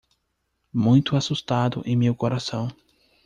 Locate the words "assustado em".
1.15-1.95